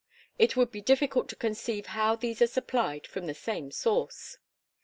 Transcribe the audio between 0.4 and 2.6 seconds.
would be difficult to conceive how these are